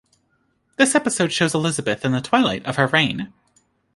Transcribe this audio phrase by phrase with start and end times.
[0.77, 3.31] This episode shows Elizabeth in the twilight of her reign.